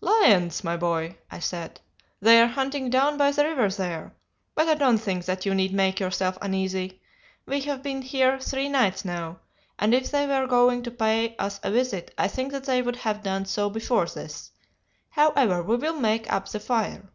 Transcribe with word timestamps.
"'Lions, 0.00 0.64
my 0.64 0.76
boy,' 0.76 1.16
I 1.30 1.38
said; 1.38 1.80
'they 2.20 2.40
are 2.42 2.46
hunting 2.48 2.90
down 2.90 3.16
by 3.16 3.30
the 3.30 3.44
river 3.44 3.68
there; 3.70 4.12
but 4.56 4.66
I 4.66 4.74
don't 4.74 4.98
think 4.98 5.24
that 5.26 5.46
you 5.46 5.54
need 5.54 5.72
make 5.72 6.00
yourself 6.00 6.36
uneasy. 6.42 7.00
We 7.46 7.60
have 7.60 7.80
been 7.84 8.02
here 8.02 8.40
three 8.40 8.68
nights 8.68 9.04
now, 9.04 9.38
and 9.78 9.94
if 9.94 10.10
they 10.10 10.26
were 10.26 10.48
going 10.48 10.82
to 10.82 10.90
pay 10.90 11.36
us 11.36 11.60
a 11.62 11.70
visit 11.70 12.12
I 12.18 12.26
think 12.26 12.50
that 12.50 12.64
they 12.64 12.82
would 12.82 12.96
have 12.96 13.22
done 13.22 13.44
so 13.46 13.70
before 13.70 14.06
this. 14.06 14.50
However, 15.10 15.62
we 15.62 15.76
will 15.76 16.00
make 16.00 16.28
up 16.32 16.48
the 16.48 16.58
fire. 16.58 17.08